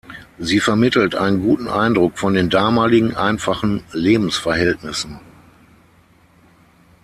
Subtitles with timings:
[0.39, 5.19] Sie vermittelt einen guten Eindruck von den damaligen, einfachen Lebensverhältnissen.